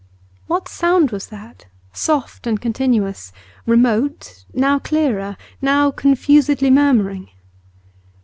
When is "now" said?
4.51-4.79, 5.61-5.91